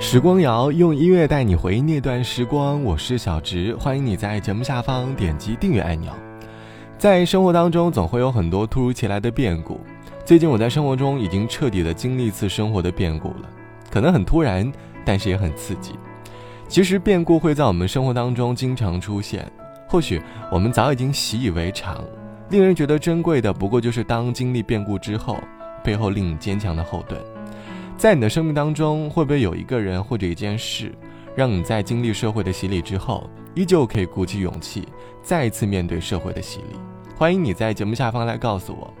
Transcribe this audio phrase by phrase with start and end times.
[0.00, 6.12] 时光谣用音乐带你回忆那段时光，我是小植，欢迎你在节目下方点击订阅按钮。
[6.98, 9.80] 在生活当中，总会有很多突如其来的变故。
[10.24, 13.48] 最近我在生活中已经彻底的经历一次生活的变故了，
[13.90, 14.70] 可能很突然，
[15.04, 15.92] 但是也很刺激。
[16.68, 19.50] 其实变故会在我们生活当中经常出现，
[19.88, 20.20] 或许
[20.50, 22.02] 我们早已经习以为常。
[22.50, 25.38] 令人觉得珍贵的，不过就是当经历变故之后，
[25.82, 27.20] 背后令你坚强的后盾。
[27.96, 30.92] 在你的生命当中，会不会有一个人或者一件事，
[31.34, 34.86] 让你在经历社会的洗礼之后，依旧可以鼓起勇气，
[35.22, 36.78] 再一次面对社会的洗礼？
[37.16, 38.92] 欢迎你在节目下方来告诉我。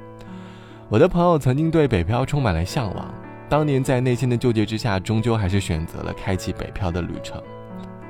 [0.88, 3.12] 我的朋友曾经对北漂充满了向往，
[3.48, 7.42] 当年在内心的纠结之下，终究还是选择了开启北漂的旅程。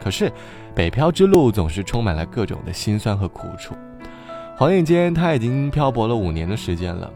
[0.01, 0.31] 可是，
[0.75, 3.75] 北漂之路总是充满了各种的辛酸和苦楚。
[4.57, 7.11] 晃眼间，他已经漂泊了五年的时间了。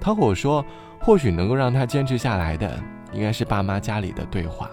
[0.00, 0.64] 他和我说，
[0.98, 2.82] 或许能够让他坚持下来的。
[3.12, 4.70] 应该是爸妈家里的对话，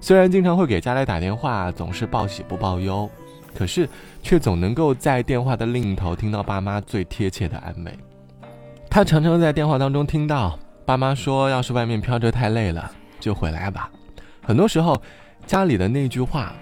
[0.00, 3.08] 虽然经常会给家里打电话，总是报喜不报忧，
[3.54, 3.88] 可是
[4.22, 7.92] 却总能够在电话的另一头听到爸妈最贴切的安慰。
[8.88, 12.90] 他常常在电话当中听到爸妈说：“要是外面飘着太累了，
[13.20, 13.90] 就回来吧。”
[14.42, 15.00] 很多时候，
[15.46, 16.52] 家里的那句话，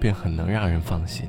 [0.00, 1.28] 便很能让人放心。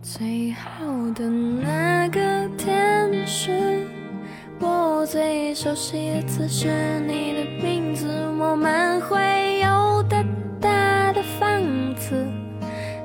[0.00, 0.84] 最好
[1.14, 3.86] 的那个天使。
[4.58, 7.81] 我最熟悉的字是你的名，
[8.52, 10.22] 我们会有大
[10.60, 11.62] 大的房
[11.94, 12.14] 子，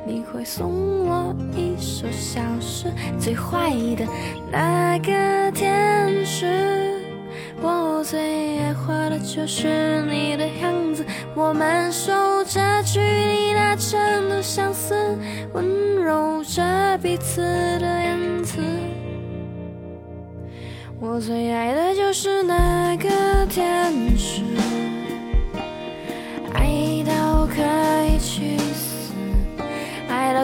[0.05, 2.91] 你会送我一首小诗。
[3.17, 4.05] 最坏的
[4.51, 6.99] 那个天使，
[7.61, 12.11] 我最爱画的就是你的样子，我们守
[12.43, 13.97] 着距离那程
[14.29, 15.17] 度相似，
[15.53, 16.61] 温柔着
[17.01, 17.39] 彼此
[17.79, 18.59] 的样子。
[20.99, 23.07] 我最爱的就是那个
[23.47, 24.16] 天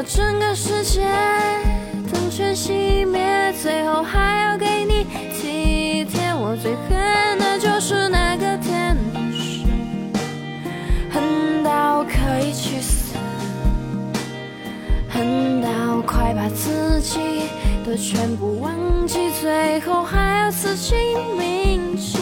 [0.03, 1.01] 整个世界
[2.11, 6.33] 灯全熄灭，最后还要给你体贴。
[6.33, 8.97] 我最恨的就是那个天
[9.31, 9.65] 使，
[11.11, 13.15] 恨到可以去死，
[15.09, 17.19] 恨到快把自己。
[17.85, 20.97] 的全部忘记，最后还要刺青
[21.37, 22.17] 铭记。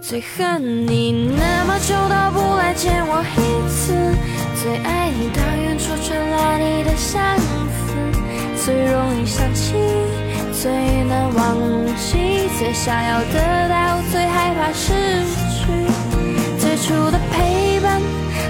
[0.00, 2.25] 最恨你那么久都
[6.96, 7.44] 相思，
[8.64, 9.74] 最容易想起，
[10.52, 10.72] 最
[11.04, 11.56] 难忘
[11.96, 14.92] 记，最想要得到，最害怕失
[15.52, 15.66] 去。
[16.58, 18.00] 最初的陪伴，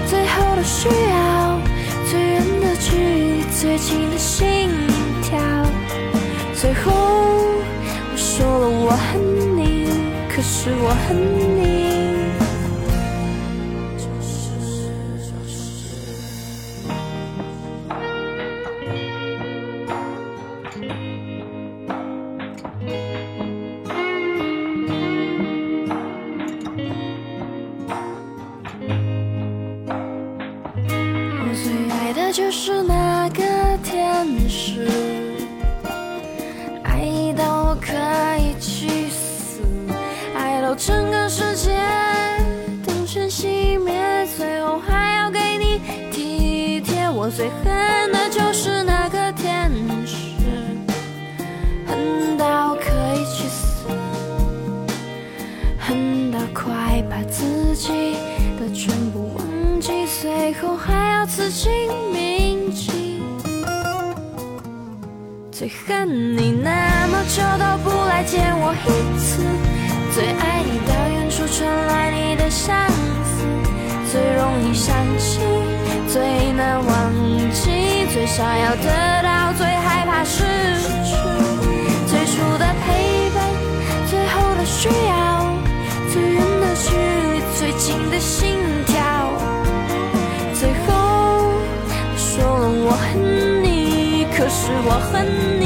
[0.07, 1.59] 最后的需要，
[2.09, 4.69] 最远的距离，最近的心
[5.21, 5.37] 跳。
[6.53, 9.87] 最后，我说了我恨你，
[10.29, 11.17] 可是我恨
[11.61, 12.16] 你。
[40.77, 41.75] 整个世界
[42.85, 47.09] 灯全熄灭，最后还要给你体贴。
[47.09, 49.71] 我最恨的就是那个天
[50.05, 50.15] 使，
[51.87, 53.87] 恨到可以去死，
[55.79, 58.15] 恨到快把自己
[58.59, 61.71] 的全部忘记，最后还要刺青
[62.13, 63.19] 铭记。
[65.51, 69.41] 最恨你那么久都不来见我一次，
[70.17, 73.45] 最爱你到远处传来你的相思，
[74.11, 75.39] 最容易想起，
[76.07, 77.13] 最难忘
[77.51, 80.41] 记，最想要得到，最害怕失
[81.05, 81.13] 去。
[82.07, 83.45] 最初的陪伴，
[84.09, 85.53] 最后的需要，
[86.11, 88.95] 最远的距离，最近的心跳。
[90.55, 91.51] 最后
[92.17, 95.56] 说了我恨你，可是我恨。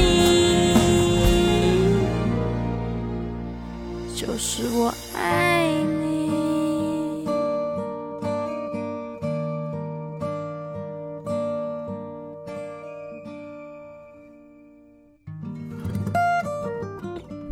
[4.82, 5.68] 我爱
[6.00, 6.32] 你。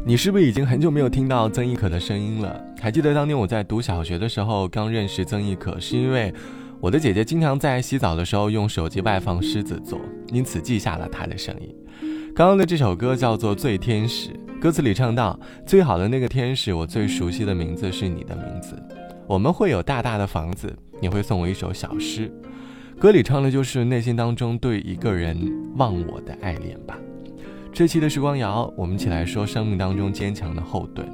[0.05, 2.61] 你是不是已经很久没有听到曾轶可的声音了？
[2.81, 6.35] 还记得当年我在读小学的时候，刚认识曾轶可，是因为
[6.81, 10.01] 我的姐姐经常在洗澡的时候用手机外放狮子座，
[10.33, 11.73] 因此记下了她的声音。
[12.35, 14.31] 刚刚的这首歌叫做《醉天使》，
[14.61, 18.77] 歌词里唱到：“最好的那个天使，我最熟悉的名字是你的名字。”
[19.27, 20.71] 我们会有大大的房子，
[21.01, 22.31] 你会送我一首小诗。
[22.99, 25.35] 歌里唱的就是内心当中对一个人
[25.77, 26.99] 忘我的爱恋吧。
[27.73, 31.09] 这期的时光谣，我们一起来说生命当中坚强的后盾。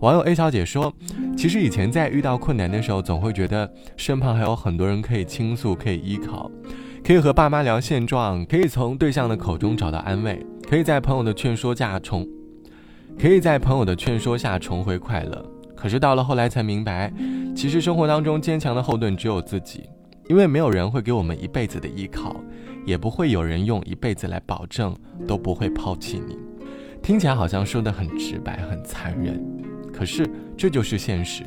[0.00, 0.92] 网友 A 小姐说
[1.38, 6.50] ：“其实以前在遇到困难的时候，总会觉得身旁还有很多人可以倾诉、可以依靠，
[7.04, 12.26] 可以和爸妈聊现状，可以从对象的口中找到安慰，可以在朋友的劝说下重，
[13.18, 15.44] 可以在朋友的劝说下重回快乐。
[15.74, 17.12] 可是到了后来才明白，
[17.54, 19.88] 其实生活当中坚强的后盾只有自己，
[20.28, 22.36] 因为没有人会给我们一辈子的依靠，
[22.86, 24.94] 也不会有人用一辈子来保证
[25.26, 26.36] 都不会抛弃你。
[27.02, 29.42] 听起来好像说的很直白、很残忍。”
[29.92, 31.42] 可是这就是现实。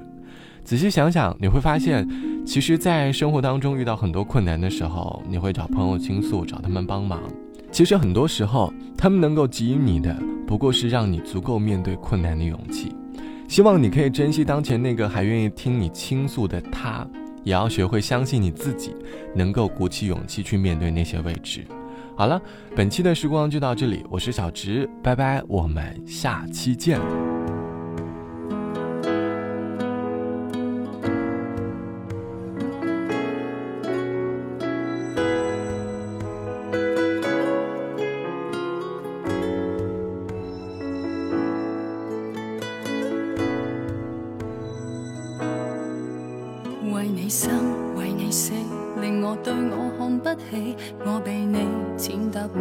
[0.64, 2.08] 仔细想想，你会发现，
[2.46, 7.22] 其实，在生活当中遇到很多困难的时候，你会找朋友倾诉，找他们帮忙。
[7.72, 10.16] 其实很多时候，他们能够给予你的，
[10.47, 12.95] 不过是让你足够面对困难的勇气。
[13.47, 17.07] 希望你可以珍惜当前那个还愿意听你倾诉的他，
[17.44, 18.95] 也要学会相信你自己，
[19.36, 21.63] 能够鼓起勇气去面对那些未知。
[22.15, 22.42] 好了，
[22.75, 27.35] 本期的时光就到这里，我是小植，拜拜，我们下期见。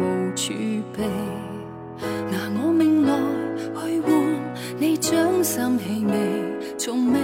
[0.05, 0.53] 无储
[0.95, 1.03] 备，
[2.31, 3.17] 拿我命来
[3.73, 4.11] 去换
[4.77, 6.13] 你掌心气味，
[6.77, 7.19] 从未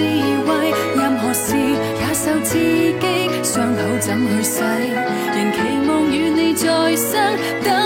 [0.00, 0.06] 智
[0.46, 4.62] 慧，任何事也受刺激，伤口怎去洗？
[4.62, 7.79] 仍期望与你再生。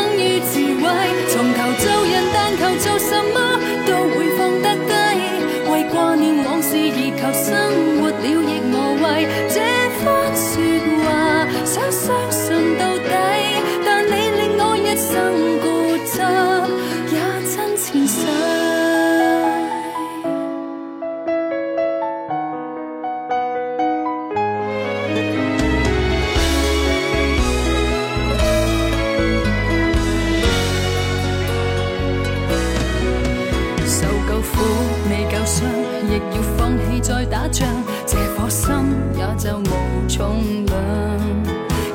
[37.25, 37.67] 打仗，
[38.06, 38.71] 这颗心
[39.17, 39.62] 也就无
[40.09, 40.76] 重量，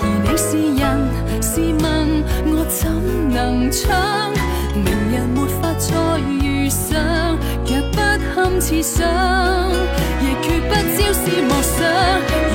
[0.02, 0.86] 而你是人，
[1.42, 1.86] 试问
[2.56, 2.90] 我怎
[3.30, 3.90] 能抢？
[4.74, 5.90] 明日没法再
[6.44, 7.98] 遇上，若不
[8.34, 9.08] 堪设想，
[10.22, 11.78] 亦绝不朝思暮想。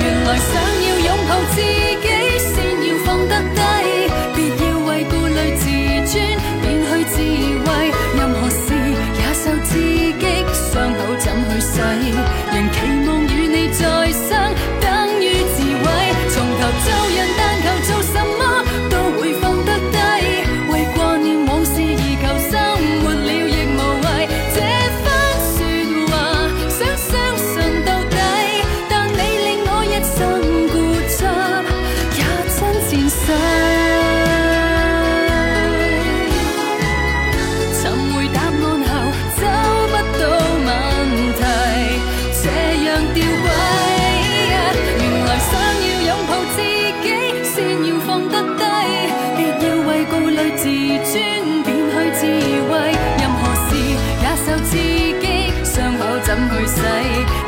[0.00, 0.52] 原来想
[0.84, 2.06] 要拥抱自己，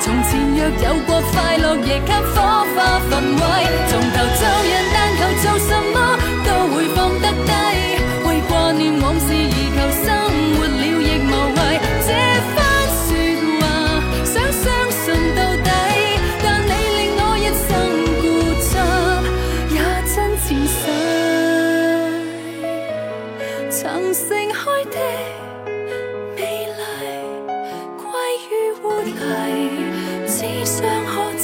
[0.00, 2.34] 从前若有过快乐，亦给火
[2.74, 3.42] 花焚毁。
[3.88, 4.95] 从头做人，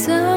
[0.03, 0.32] 在